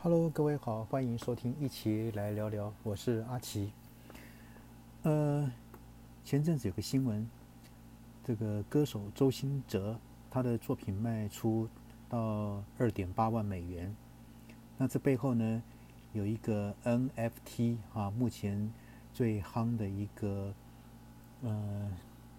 [0.00, 2.72] Hello，各位好，欢迎收听，一起来聊聊。
[2.84, 3.72] 我是阿奇。
[5.02, 5.50] 呃，
[6.24, 7.28] 前阵子有个新闻，
[8.22, 9.98] 这个歌手周兴哲，
[10.30, 11.68] 他的作品卖出
[12.08, 13.92] 到二点八万美元。
[14.76, 15.60] 那这背后呢，
[16.12, 18.72] 有一个 NFT 啊，目前
[19.12, 20.54] 最夯的一个
[21.42, 21.90] 呃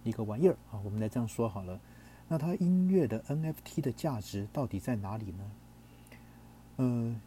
[0.05, 1.77] 一个玩意儿啊，我们来这样说好了。
[2.29, 5.51] 那他音乐的 NFT 的价值到底在哪里呢？
[6.77, 7.21] 呃。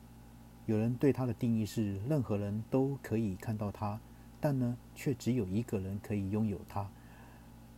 [0.66, 3.98] 有人对它的定义是，任何人都可以看到它，
[4.40, 6.88] 但呢，却只有一个人可以拥有它。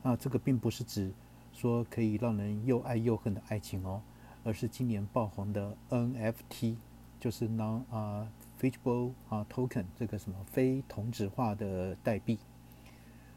[0.02, 1.10] 啊，这个并不是指
[1.52, 4.02] 说可以让人又爱又恨的爱情哦，
[4.44, 6.76] 而是今年爆红的 NFT，
[7.18, 8.28] 就是 Non 啊
[8.60, 12.38] Fungible 啊 Token 这个什么非同质化的代币。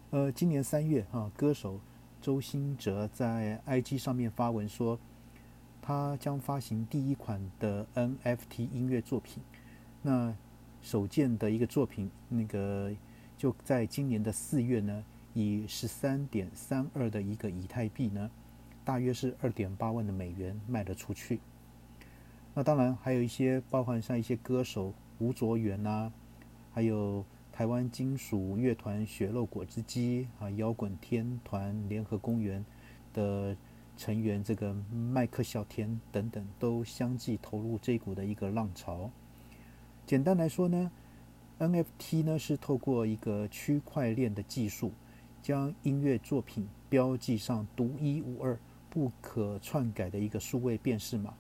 [0.10, 1.80] 呃，今年三月啊，歌手
[2.22, 5.00] 周兴哲在 IG 上面发文说。
[5.82, 9.42] 他将发行第一款的 NFT 音乐作品，
[10.02, 10.36] 那
[10.82, 12.92] 首件的一个作品，那个
[13.38, 18.30] 就在今年的四月呢，以十三点三二的一个以太币呢，
[18.84, 21.40] 大约是二点八万的美元卖了出去。
[22.54, 26.12] 那当然还有一些包含像一些歌手吴卓源呐，
[26.74, 32.66] 还有台湾金属乐团血肉果汁机啊，摇滚天团联合公园
[33.14, 33.56] 的。
[33.98, 39.10] 成员这个麦克小田等等都相继投入这股的一个浪潮。
[40.06, 40.92] 简单来说呢
[41.60, 44.92] ，NFT 呢是透过一个区块链的技术，
[45.42, 48.58] 将音乐作品标记上独一无二、
[48.90, 51.34] 不可篡改的一个数位辨识码，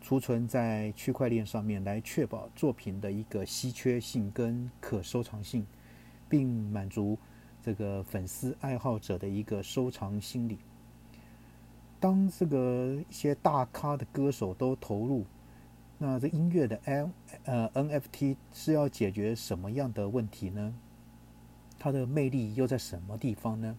[0.00, 5.66] 储存在区块链上面，来确保作品的一个稀缺性跟可收藏性，
[6.28, 7.18] 并满足
[7.62, 10.58] 这个粉丝爱好者的一个收藏心理。
[12.00, 15.24] 当这个一些大咖的歌手都投入，
[15.98, 17.12] 那这音乐的 N
[17.44, 20.74] 呃 NFT 是要解决什么样的问题呢？
[21.76, 23.76] 它的魅力又在什么地方呢？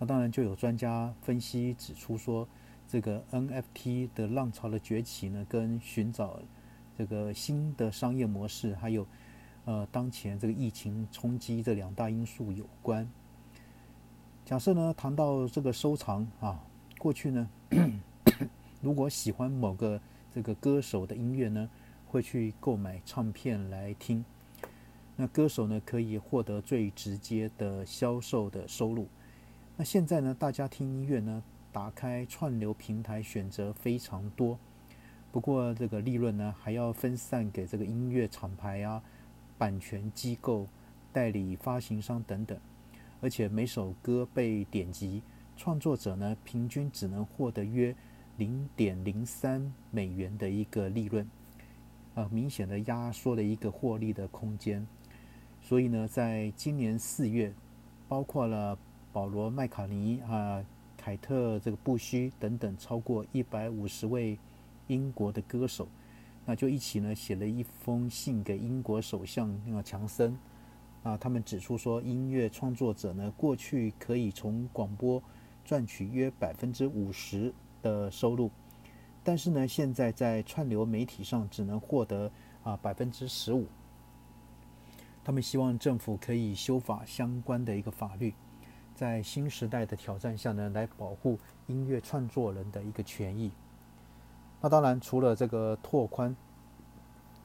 [0.00, 2.48] 那当然就有专家分析指出说，
[2.88, 6.40] 这个 NFT 的浪潮的崛起呢，跟寻找
[6.96, 9.06] 这个新的商业模式，还有
[9.64, 13.08] 呃当前这个疫情冲击这两大因素有关。
[14.44, 16.64] 假设呢谈到这个收藏啊。
[16.98, 17.48] 过去呢，
[18.82, 20.00] 如果喜欢某个
[20.34, 21.70] 这个歌手的音乐呢，
[22.06, 24.24] 会去购买唱片来听。
[25.16, 29.06] 那歌手呢，可以获得最直接的销售的收入。
[29.76, 31.42] 那现在呢，大家听音乐呢，
[31.72, 34.58] 打开串流平台选择非常多。
[35.30, 39.02] 不过这个利润呢，还要分散给这个音乐厂牌啊、
[39.56, 40.66] 版权机构、
[41.12, 42.58] 代理发行商等等。
[43.20, 45.22] 而且每首歌被点击。
[45.58, 47.92] 创作者呢，平均只能获得约
[48.36, 51.28] 零点零三美元的一个利润，
[52.14, 54.86] 呃，明显的压缩了一个获利的空间。
[55.60, 57.52] 所以呢，在今年四月，
[58.06, 58.78] 包括了
[59.12, 60.64] 保罗·麦卡尼啊、
[60.96, 64.38] 凯特这个布须等等超过一百五十位
[64.86, 65.88] 英国的歌手，
[66.46, 70.38] 那就一起呢写了一封信给英国首相那强森
[71.02, 75.20] 啊，他们指出说，音乐创作者呢，过去可以从广播。
[75.68, 77.52] 赚取约百分之五十
[77.82, 78.50] 的收入，
[79.22, 83.66] 但是呢，现在在串流媒体上只能获得啊百分之十五。
[85.22, 88.32] 他们希望政府可以修法相关的一个法律，
[88.94, 93.52] 在新时代的挑战下呢，来保护音乐创作人的一个权益。
[94.62, 96.34] 那当然，除了这个拓宽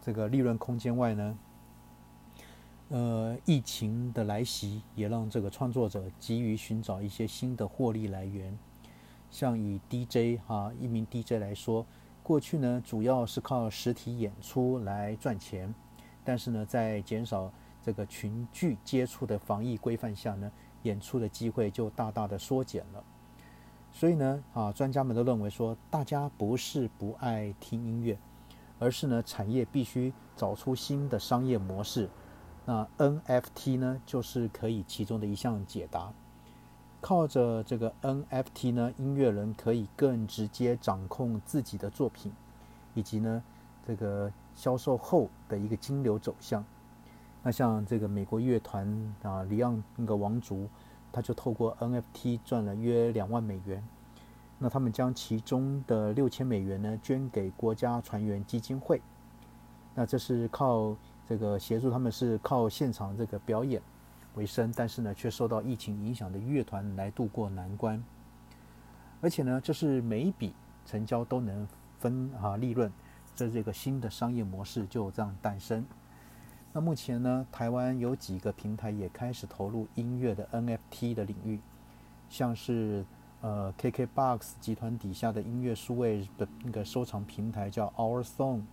[0.01, 1.37] 这个利润空间外呢？
[2.93, 8.55] 呃，疫情的来袭也让这个创作者急于寻找一些新的获利来源。
[9.31, 11.83] 像以 DJ 哈一名 DJ 来说，
[12.21, 15.73] 过去呢主要是靠实体演出来赚钱，
[16.23, 17.51] 但是呢在减少
[17.81, 20.51] 这个群聚接触的防疫规范下呢，
[20.83, 23.03] 演出的机会就大大的缩减了。
[23.91, 28.15] 所以呢啊，专家们都认为说，大家不是不爱听音乐，
[28.77, 32.07] 而是呢产业必须找出新的商业模式。
[32.65, 36.13] 那 NFT 呢，就是可以其中的一项解答。
[37.01, 42.31] 靠着这个 NFT 呢，音乐人可以更直接掌控自己的作品，
[42.93, 43.43] 以及呢
[43.85, 46.63] 这个销售后的一个金流走向。
[47.41, 48.87] 那像这个美国乐团
[49.23, 50.69] 啊，里昂那个王族，
[51.11, 53.83] 他就透过 NFT 赚了约两万美元。
[54.57, 59.01] 那他们将其中的六千美元呢，捐给国家船员基金会。
[59.93, 60.95] 那这是靠。
[61.27, 63.81] 这个协助他们是靠现场这个表演
[64.35, 68.03] 为生，但是呢，却受到疫情影响的乐团来度过难关。
[69.21, 70.53] 而且呢，这是每一笔
[70.85, 71.67] 成交都能
[71.99, 72.91] 分啊利润，
[73.35, 75.85] 这这个新的商业模式就这样诞生。
[76.73, 81.59] 那目前呢，台湾有几个平台也开始投入音乐的 NFT 的领域，
[82.29, 83.05] 像是
[83.41, 88.63] 呃 KKBOX 集团底下的音乐数位的那个收藏平台叫 Our Song，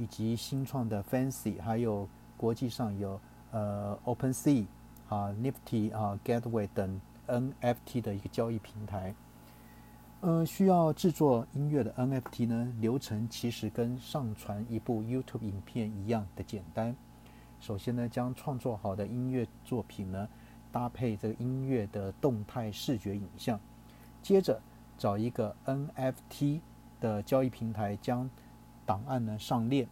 [0.00, 2.08] 以及新创的 Fancy，还有
[2.38, 3.20] 国际上有
[3.50, 4.64] 呃 OpenSea
[5.10, 6.98] 啊 Nifty 啊 Gateway 等
[7.28, 9.14] NFT 的一个交易平台。
[10.22, 16.96] 呃，需要制作音乐的 NFT 呢，流程其实跟上传一部 YouTube 影片一样的简单。
[17.60, 20.26] 首先呢，将创作好的音乐作品呢，
[20.72, 23.60] 搭配这个音乐的动态视觉影像，
[24.22, 24.58] 接着
[24.96, 26.60] 找一个 NFT
[27.00, 28.28] 的交易平台将
[28.90, 29.86] 档案呢上链。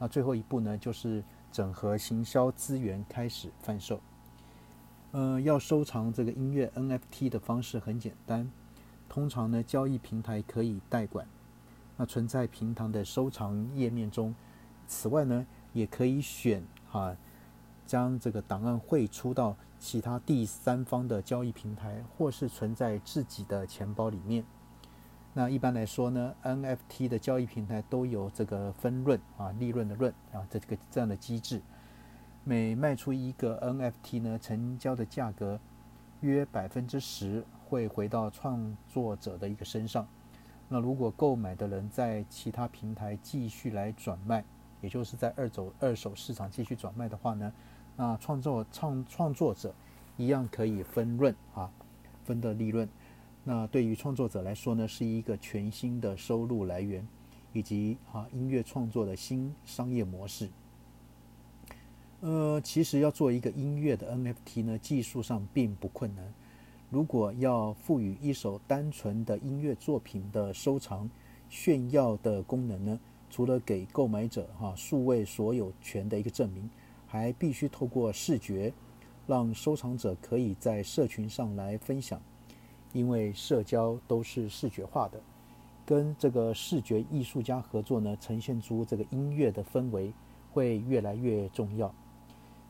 [0.00, 4.00] 那最后一步呢，就是整合行销资源，开始贩售。
[5.12, 8.50] 呃，要收藏这个音乐 NFT 的方式很简单。
[9.08, 11.24] 通常呢，交易平台可以代管，
[11.96, 14.34] 那存在平台的收藏页面中。
[14.88, 17.16] 此外呢，也可以选哈，
[17.86, 24.44] 将这个档案汇出到其他第三方的交易平台，或是存在自己的钱包里面。
[25.38, 31.60] 那一般来说呢，NFT 的交易平台都有这个分润啊，利润的润啊，这个这样的机制。
[32.42, 35.60] 每卖出一个 NFT 呢，成交的价格
[36.22, 37.44] 约百分之十。
[37.68, 40.06] 会回到创作者的一个身上。
[40.68, 44.44] 那如果购买的人在其他平台继续来转卖，
[44.80, 47.52] 也就是在二手二手市场继续转卖的话呢，
[47.96, 49.74] 那创作创创作者
[50.16, 51.68] 一样可以分润啊，
[52.24, 52.88] 分的利润。
[53.48, 57.06] 那对于创作者来说呢，是一个全新的收入来源，
[57.52, 60.48] 以及啊音乐创作的新商业模式。
[62.22, 66.34] 呃，其实要做一个音乐的 NFT 呢，技术上并不困难。
[66.90, 71.08] 如果要赋予一首单纯的音乐作品的收藏、
[71.48, 72.98] 炫耀的功能呢？
[73.30, 76.68] 除了给购买者哈数位所有权的一个证明，
[77.06, 78.72] 还必须透过视觉，
[79.24, 82.20] 让收藏者可以在社群上来分享。
[82.92, 85.20] 因为社交都是视觉化的，
[85.84, 90.12] 跟这个视觉艺术家合作呢，呈现出这个音乐的氛围
[90.52, 91.94] 会越来越重要。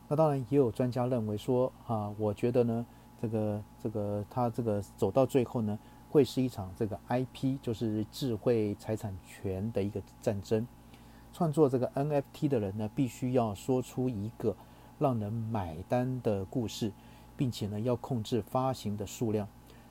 [0.07, 2.85] 那当然也有专家认为说，啊，我觉得呢。
[3.19, 10.67] 这个这个，他这个走到最后呢，会是一场这个 IP，就是智慧财产权的一个战争。
[11.33, 14.55] 创作这个 NFT 的人呢，必须要说出一个
[14.99, 16.91] 让人买单的故事，
[17.35, 19.47] 并且呢，要控制发行的数量。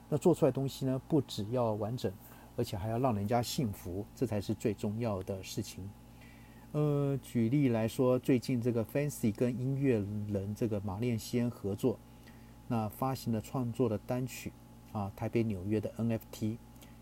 [0.08, 2.12] 那做出来东西呢，不只要完整，
[2.56, 5.88] 而且还要让人家信服，这才是最重要的事情。
[6.72, 9.94] 呃，举例来说，最近这个 Fancy 跟音乐
[10.28, 11.98] 人这个马练先合作。
[12.68, 14.52] 那发行了创作的单曲
[14.92, 16.56] 啊，台北纽约的 NFT，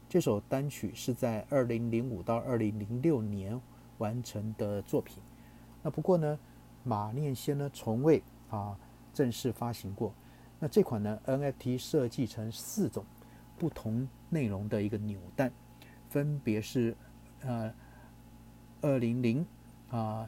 [0.09, 3.61] 这首单曲是在二零零五到二零零六年
[3.99, 5.23] 完成的作品。
[5.83, 6.39] 那不过呢，
[6.85, 8.79] 马念先呢从未啊
[9.13, 10.13] 正式发行过。
[10.65, 13.05] 那这款呢 NFT 设计成四种
[13.59, 15.53] 不同内容的一个扭蛋，
[16.09, 16.97] 分别是
[17.43, 17.71] 呃
[18.81, 19.45] 二零零
[19.91, 20.27] 啊。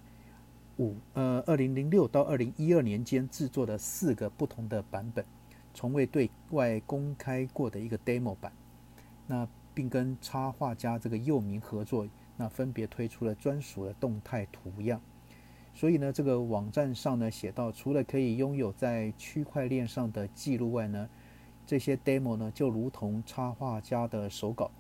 [0.77, 5.25] 五呃，二零零六到二零一二年间制作的四个不同的版本，
[5.73, 8.53] 从未对外公开过的一个 demo 版。
[9.27, 12.07] 那并跟插画家这个佑明合作，
[12.37, 15.01] 那分别推出了专属的动态图样。
[15.77, 21.07] 所以呢，这个网站上呢写到，除了可以拥有在区块链上的记录外呢，
[21.67, 24.71] 这些 demo 呢就如同插画家的手稿，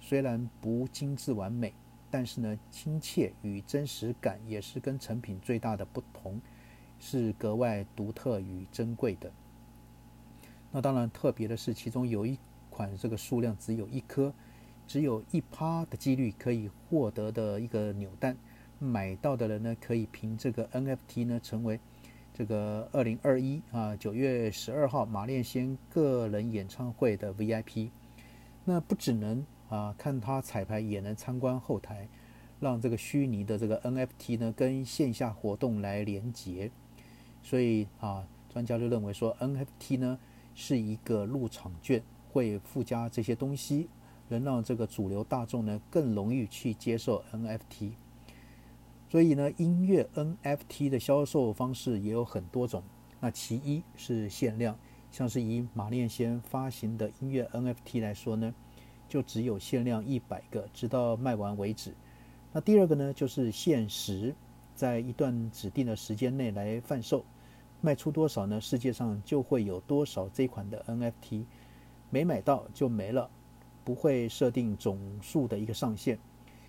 [0.00, 1.72] 虽然不精致完美。
[2.10, 6.40] 但是呢，亲切与真实感也是跟成品最大的不同，
[6.98, 9.32] 是格外独特与珍贵的。
[10.72, 12.36] 那当然，特别的是，其中有一
[12.70, 14.32] 款这个数量只有一颗，
[14.86, 18.36] 只有一趴的几率可以获得的一个扭蛋，
[18.78, 21.80] 买到的人呢，可以凭这个 NFT 呢，成为
[22.32, 27.90] 这个二零二一啊九月十二号马练先个人演唱会的 VIP。
[28.64, 29.44] 那不只能。
[29.70, 32.06] 啊，看他彩排也能参观后台，
[32.60, 36.70] 让这个虚拟的这个 NFT 呢跟线下活动来连接。
[37.42, 40.18] 所以啊，专家就认为说 NFT 呢
[40.54, 42.00] 是一个入场券，
[42.30, 43.88] 会附加这些东西，
[44.28, 47.92] 能让这个主流大众呢更容易去接受 NFT。
[49.14, 52.82] 所以呢，音乐 NFT 的销售方式也有很多种。
[53.20, 54.76] 那其一是限量，
[55.12, 58.52] 像是以马念先发行的音乐 NFT 来说呢。
[59.08, 61.94] 就只有限量一百个，直到卖完为止。
[62.52, 64.34] 那第二个呢，就是限时，
[64.74, 67.24] 在一段指定的时间内来贩售，
[67.80, 68.60] 卖出多少呢？
[68.60, 71.44] 世界上就会有多少这款的 NFT，
[72.10, 73.30] 没买到就没了，
[73.84, 76.18] 不会设定总数的一个上限。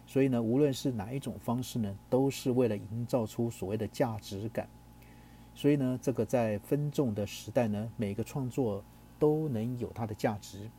[0.05, 4.69] 所以呢，无论是哪一种方式呢，都是为了营造出所谓的价值感。
[5.53, 8.83] 所以呢，这个在分众的时代呢，每个创作
[9.17, 10.69] 都能有它的价值。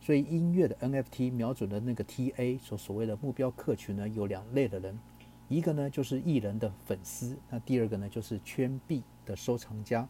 [0.00, 4.98] 所以音乐的 NFT 瞄准的那个 TA 所所谓的目标客群呢，有两类的人，
[5.48, 10.06] 一个呢就是艺人的粉丝，那第二个呢就是圈币的收藏家。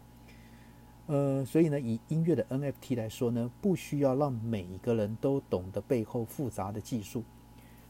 [1.07, 7.23] 呃，所以呢，以音乐的 NFT 来说呢，不需要让每一个人都懂得背后复杂的技术。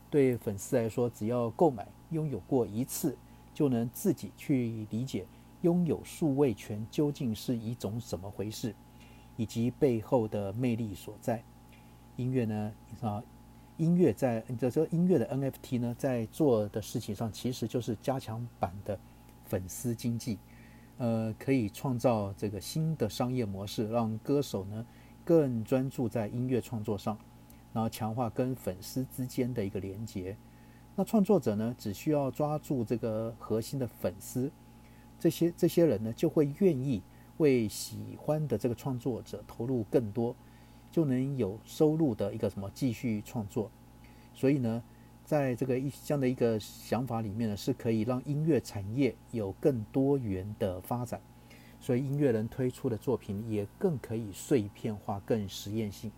[0.09, 3.17] 对粉丝来说，只要购买、拥有过一次，
[3.53, 5.25] 就能自己去理解
[5.61, 8.73] 拥有数位权究竟是一种怎么回事，
[9.35, 11.43] 以及背后的魅力所在。
[12.15, 12.71] 音乐呢，
[13.01, 13.23] 啊，
[13.77, 18.97] 音乐在这这音乐的 NFT 呢，在做的事情上，其实就是加强版的
[19.45, 20.37] 粉丝经济。
[20.97, 24.85] 呃，可以创造这个新的商业模式，让歌手呢
[25.25, 27.17] 更专注在音乐创作上，
[27.75, 30.35] 然后强化跟粉丝之间的一个连接。
[30.95, 34.49] 那创作者呢，只需要抓住这个核心的粉丝，
[35.19, 37.03] 这些这些人呢，就会愿意
[37.37, 40.33] 为喜欢的这个创作者投入更多，
[40.89, 43.69] 就能有收入的一个什么继续创作。
[44.33, 44.81] 所以呢。
[45.25, 51.19] 在这个一这样的一个想法里面呢，是可以让音乐产业有更多元的发展，
[51.79, 56.11] 所以音乐人推出的作品也更可以碎片化、更实验性。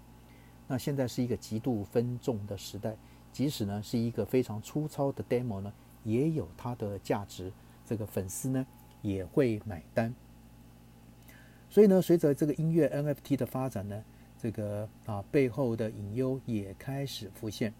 [0.67, 2.95] 那现在是一个极度分众的时代，
[3.31, 5.71] 即使呢是一个非常粗糙的 demo 呢，
[6.03, 7.51] 也有它的价值，
[7.85, 8.67] 这个粉丝呢
[9.01, 10.13] 也会买单。
[11.69, 14.03] 所以呢，随着这个音乐 NFT 的发展呢，
[14.37, 17.73] 这个啊背后的隐忧也开始浮现。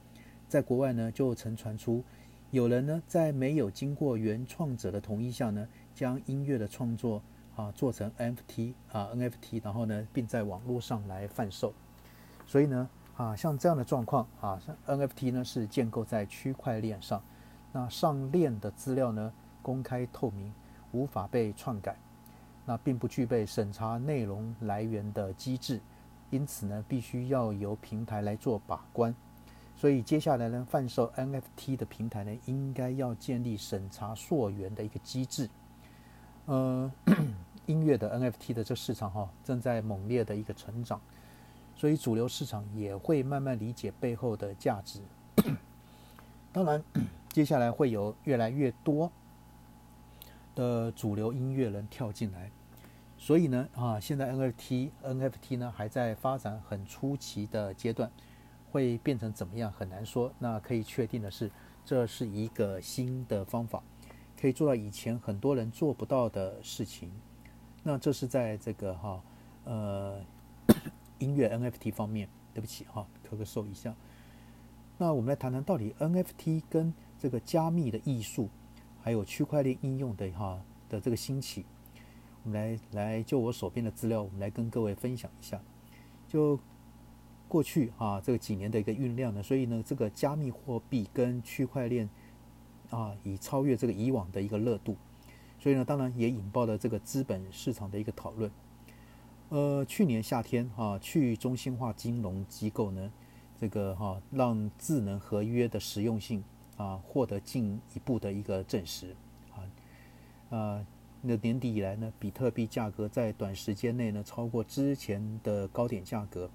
[0.47, 2.03] 在国外呢，就曾传出
[2.51, 7.21] 有人呢，在没有经过原创者的同意下呢，将音乐的创作
[7.55, 11.73] 啊做成 NFT 啊 NFT，然后呢，并在网络上来贩售。
[12.47, 17.21] 所以呢，啊，像这样的状况啊像，NFT 呢是建构在区块链上，
[17.73, 20.51] 那上链的资料呢公开透明，
[20.93, 21.97] 无法被篡改，
[22.65, 25.81] 那并不具备审查内容来源的机制，
[26.29, 29.13] 因此呢，必须要由平台来做把关。
[29.75, 35.49] 所以接下来呢，贩售 NFT 的平台呢，应该要建立审查溯源的一个机制。
[36.45, 36.89] 呃，
[37.67, 40.99] 音乐的 NFT 的这市场哈，正在猛烈的一个成长，
[41.77, 44.99] 所以主流市场也会慢慢理解背后的价值。
[46.51, 46.83] 当然，
[47.29, 49.09] 接下来会有越来越多
[50.55, 52.51] 的主流音乐人跳进来。
[53.17, 58.11] 所以呢，啊，现在 NFT NFT 呢还在发展很初期的阶段。
[58.69, 60.29] 会变成怎么样很难说。
[60.37, 61.49] 那可以确定的是，
[61.85, 63.81] 这是一个新的方法，
[64.39, 67.09] 可以做到以前很多人做不到的事情。
[67.81, 69.23] 那这是在这个哈
[69.63, 70.19] 呃
[71.19, 72.29] 音乐 NFT 方面。
[72.53, 73.95] 对不起哈，咳个嗽一下。
[74.97, 78.49] 那我们来谈谈到底 NFT 跟这个加密的艺术，
[79.03, 80.59] 还有区块链应用的哈
[80.89, 81.67] 的这个兴起。
[82.43, 85.61] 我们来来就我手边的资料，我们来跟各位分享一下。
[86.27, 86.59] 就
[87.47, 92.09] 过去啊，这个几年的一个酝酿呢，所以呢，这个加密货币跟区块链
[92.89, 94.97] 啊，已超越这个以往的一个热度，
[95.59, 98.49] 所以呢，当然也引爆了这个资本市场的一个讨论。
[99.49, 103.11] 呃，去年夏天啊，去中心化金融机构呢，
[103.59, 106.43] 这个哈让智能合约的实用性
[106.75, 109.15] 啊获得进一步的一个证实
[109.51, 110.85] 啊啊，
[111.21, 116.49] 那年底以来呢，比特币价格在短时间内呢超过之前的高点价格。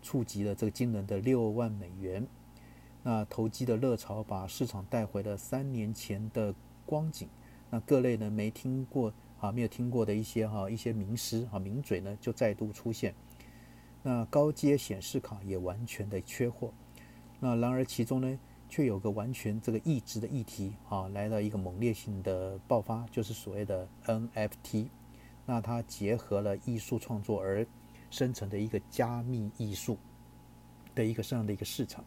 [0.00, 2.24] 触及了这个惊人的六万美元，
[3.02, 6.54] 那投机的热潮把市场带回了三年前的
[6.86, 7.28] 光景。
[7.68, 13.14] 那各类呢没听过啊，没有听过的一些哈一些名师啊名嘴呢就再度出现。
[14.02, 16.72] 那高阶显示卡也完全的缺货。
[17.40, 24.88] 那然而其中呢却有个完全这个异质的议题啊，来到一个猛烈性的爆发，就是所谓的 NFT。
[25.46, 27.66] 那它结合了艺术创作而。
[28.10, 29.98] 生成的一个加密艺术
[30.94, 32.02] 的一个这样的一个市场。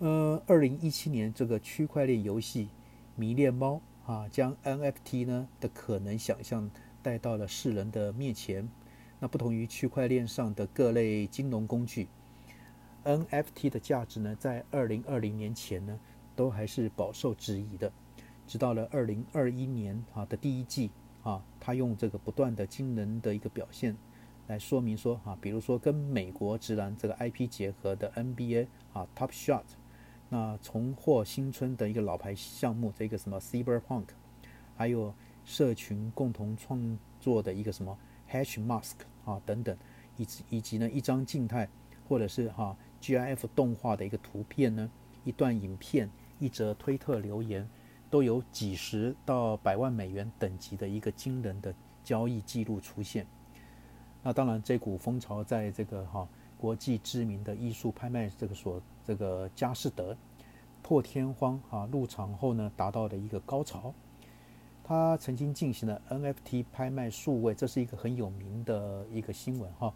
[0.00, 2.64] 呃，二零一七年这个区块链游戏
[3.14, 3.74] 《迷恋猫》
[4.10, 6.68] 啊，将 NFT 呢的可能想象
[7.00, 8.68] 带到了世人的面前。
[9.20, 12.08] 那不同于区块链上的各类金融工具
[13.04, 15.96] ，NFT 的价值呢，在二零二零年前呢，
[16.34, 17.92] 都还是饱受质疑的。
[18.48, 20.90] 直到了二零二一年啊的第一季
[21.22, 23.96] 啊，他用这个不断的惊人的一个表现。
[24.48, 29.62] 来说明说啊，比如说跟美国直男这个 IP 结合的 NBA 啊，Top Shot，
[30.32, 34.06] 那重获新春的一个老牌项目，这个什么 Cyberpunk，
[34.76, 35.12] 还有
[35.44, 37.98] 社群共同创作的一个什么
[38.30, 38.94] Hash Mask
[39.24, 39.76] 啊等等，
[40.16, 41.68] 以及以及呢一张静态
[42.08, 44.88] 或者是哈 GIF 动画的一个图片呢，
[45.24, 46.08] 一段影片
[46.38, 47.68] 一则推特留言，
[48.08, 53.26] 都有几十到百万美元等级的一个惊人的交易记录出现。
[54.22, 60.16] 那当然，这股风潮在这个哈国际知名的艺术拍卖这个所这个佳士得
[60.82, 63.92] 破天荒啊入场后呢，达到了一个高潮。
[64.84, 69.92] 他曾经进行了 NFT 拍卖数位，这是一个很有名的一个新闻哈。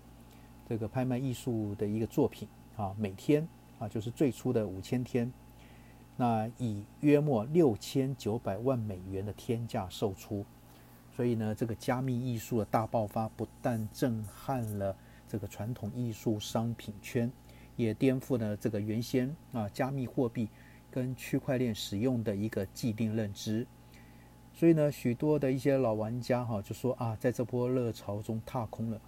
[0.68, 3.46] 这个拍卖艺术的一个作品啊，每天
[3.78, 5.32] 啊就是最初的五千天，
[6.16, 10.44] 那以约莫六千九百万美元的天价售出。
[11.14, 14.96] 所以呢，这个加密艺术的大爆发，不但震撼了
[15.28, 17.30] 这个传统艺术商品圈，
[17.76, 20.48] 也颠覆了这个原先啊加密货币
[20.90, 23.66] 跟区块链使用的一个既定认知。
[24.52, 29.00] 所以呢，许多的一些老玩家哈就说啊，在这波热潮中踏空了。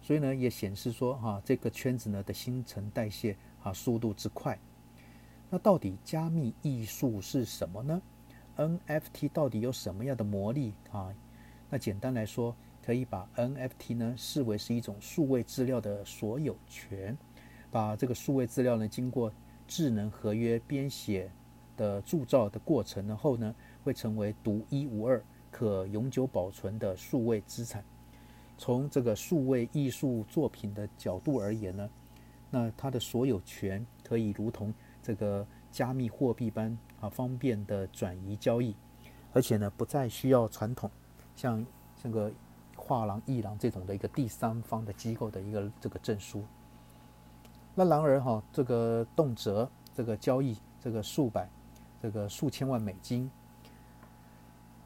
[0.00, 4.58] 所以呢，也显示说哈，这个圈子呢的新陈代谢啊速度之快。
[5.50, 8.02] 那到底加密艺术是什么呢
[8.56, 11.12] ？NFT 到底有什么样的魔力啊？
[11.70, 12.54] 那简单来说，
[12.84, 17.16] 可以把 NFT 呢视为是一种数位资料的所有权，
[17.74, 19.32] 把这个数位资料呢经过
[19.66, 21.28] 智能合约编写
[21.76, 23.52] 的铸造的过程呢后呢。
[23.84, 27.84] 会成为独一无二、可永久保存的数位资产。
[28.56, 31.90] 从这个数位艺术作品的角度而言呢，
[32.50, 38.74] 那它的所有权可以如同这个加密货币般啊，方便的转移交易，
[39.34, 40.90] 而且呢，不再需要传统
[41.36, 41.62] 像
[42.02, 42.32] 这个
[42.74, 46.42] 画廊、艺廊这种的一个第三方的机构的一个这个证书。
[47.74, 51.48] 那然而哈，这个动辄这个交易这个数百、
[52.00, 53.30] 这个数千万美金。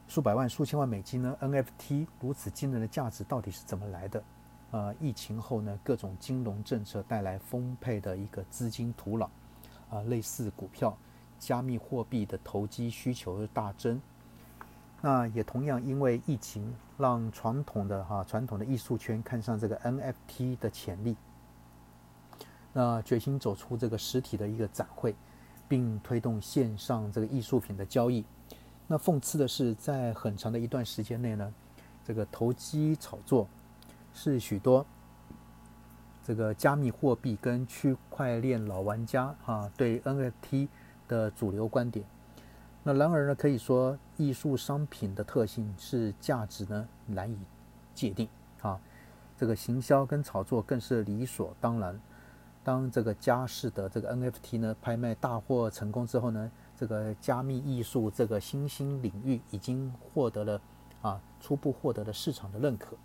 [0.07, 4.23] 数百万、数千万美金呢？NFT 如此惊人的价值到底是怎么来的？
[4.71, 9.27] 呃，疫情后呢，各种金融政策带来丰沛的一个资金土壤，
[9.89, 10.97] 啊，类似股票、
[11.37, 14.01] 加密货币的投机需求大增。
[15.01, 21.15] 那也同样因为疫情，让传统的哈传统的艺术圈看上这个 NFT 的潜力，
[22.71, 25.15] 那决心走出这个实体的一个展会，
[25.67, 28.23] 并推动线上这个艺术品的交易。
[28.87, 31.53] 那讽刺的是，在很长的一段时间内呢，
[32.03, 33.47] 这个投机炒作
[34.13, 34.85] 是许多
[36.23, 40.67] 这个加密货币跟区块链老玩家啊对 NFT
[41.07, 42.05] 的主流观点。
[42.83, 47.37] 那然而呢，可以说艺术商品的特性是价值呢难以
[47.93, 48.27] 界定
[48.61, 48.79] 啊，
[49.37, 51.99] 这个行销跟炒作更是理所当然。
[52.63, 56.51] 当这个佳士得这个 NFT 呢拍卖大获成功之后呢？
[56.77, 60.61] 这个加密艺术这个新兴领域已经获得了
[61.01, 62.95] 啊初步获得了市场的认可，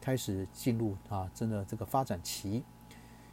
[0.00, 2.62] 开始进入啊真的这个发展期。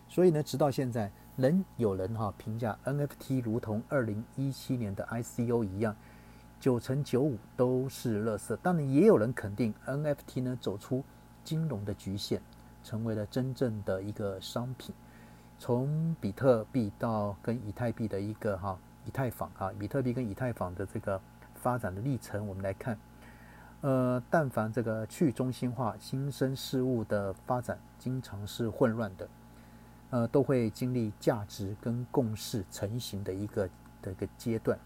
[0.07, 5.95] 所以呢，直到现在，仍有人哈评价 NFT 如同二零一七年的 ICO 一样，
[6.59, 8.55] 九成九五都是垃圾。
[8.57, 11.03] 当然，也有人肯定 NFT 呢走出
[11.43, 12.39] 金融的局限，
[12.83, 14.93] 成为了真正的一个商品。
[15.65, 18.77] 从比特币到跟以太币的一个哈。
[19.05, 21.21] 以太坊啊，比特币跟以太坊的这个
[21.55, 22.97] 发展的历程，我们来看，
[23.79, 29.29] 呃，但凡这个去中心化新生事物的发展，经常是混乱的，
[30.09, 33.69] 呃，都会经历价值跟共识成型的一个
[34.01, 34.77] 的一个阶段。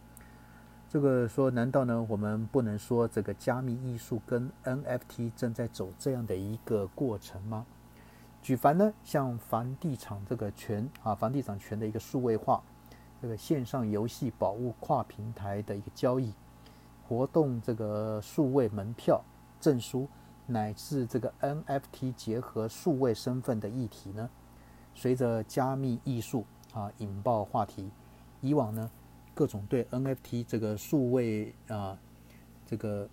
[0.88, 7.66] 这个说，难道呢，我们不能说这个加密艺术跟 NFT 正在走这样的一个过程吗？
[8.48, 12.64] 举凡呢，像房地产这个权啊，房地产权的一个数位化。
[13.22, 16.32] 这个线上游戏宝物跨平台的一个交易
[17.06, 19.22] 活动，这个数位门票、
[19.60, 20.08] 证书，
[20.46, 24.30] 乃至这个 NFT 结合数位身份的议题呢，
[24.96, 27.92] 随着加密艺术啊引爆话题。
[28.40, 28.90] 以往呢，
[29.36, 32.00] 各种对 NFT 这个数位啊
[32.66, 33.10] 这个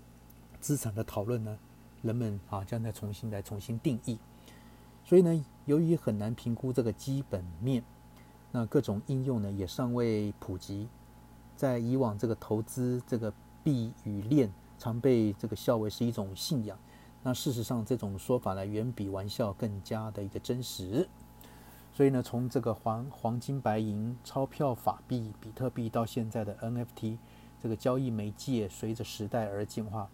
[0.62, 1.58] 资产的讨论呢，
[2.00, 4.18] 人们啊将再重新来重新定义。
[5.08, 7.82] 所以呢，由于很难评估这个基本面。
[8.52, 10.86] 那各种应用呢也尚未普及，
[11.56, 13.32] 在以往这个投资这个
[13.64, 16.78] 币与链常被这个笑为是一种信仰，
[17.22, 21.08] 那事实上这种说法呢远比玩笑更加的一个真实。
[21.94, 27.16] 所以呢，从这个黄黄金、白银、钞票、法币、比特币到现在的 NFT，
[27.58, 30.10] 这个交易媒介随着时代而进化。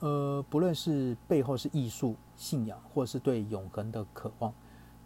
[0.00, 4.52] 呃，不论是背后是艺术、信仰，或是对永恒的渴望，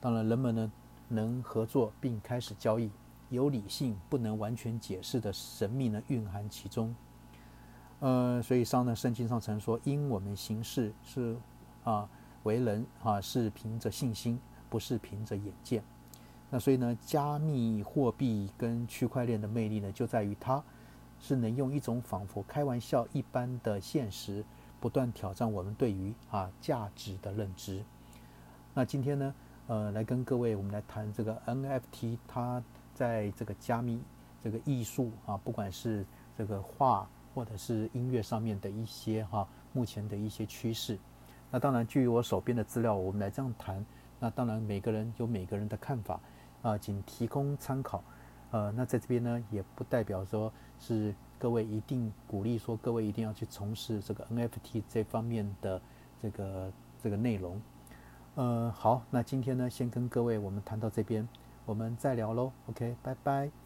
[0.00, 0.72] 当然人们呢。
[1.07, 2.90] 能合作并开始交易，
[3.28, 6.92] 有理性不能完全解释的神秘呢蕴含其中。
[8.00, 11.37] 呃，所以上呢圣经上曾说：“因我们行事是
[11.85, 12.09] 啊
[12.42, 15.85] 为人啊是凭着信心，不是凭着眼见。”
[16.50, 20.64] 那所以呢，加密货币跟区块链的魅力呢，就在于它
[21.20, 24.42] 是能用一种仿佛开玩笑一般的现实，
[24.85, 27.83] 不断挑战我们对于啊价值的认知。
[28.75, 29.35] 那今天呢，
[29.66, 33.99] 呃，来跟各位我们来谈这个 NFT，它在这个加密
[34.42, 36.05] 这个艺术啊，不管是
[36.37, 40.99] 这个画或者是音乐上面的一些哈，目前的一些趋势。
[41.51, 43.83] 那当然，据我手边的资料，我们来这样谈。
[44.20, 46.20] 那当然，每个人有每个人的看法。
[46.61, 48.05] 啊，仅提供参考，
[48.51, 55.81] 呃，那在这边呢，也不代表说是各位一定鼓励说各位一定要去从事这个 NFT 这方面的
[56.23, 57.61] 这个这个内容，
[58.35, 61.29] 呃，好，那今天呢，先跟各位我们谈到这边，
[61.66, 63.63] 我们再聊喽，OK，拜拜。